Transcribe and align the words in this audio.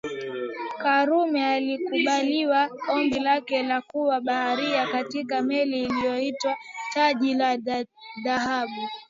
Karume 0.81 1.45
alikubaliwa 1.53 2.69
ombi 2.91 3.19
lake 3.19 3.63
la 3.63 3.81
kuwa 3.81 4.21
baharia 4.21 4.87
katika 4.87 5.41
meli 5.41 5.83
iliyoitwa 5.83 6.57
Taji 6.93 7.33
la 7.33 7.57
Dhahabu 8.25 8.81